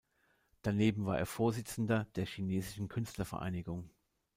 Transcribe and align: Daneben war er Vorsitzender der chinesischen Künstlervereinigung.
Daneben 0.63 1.05
war 1.05 1.19
er 1.19 1.27
Vorsitzender 1.27 2.07
der 2.15 2.25
chinesischen 2.25 2.87
Künstlervereinigung. 2.87 3.87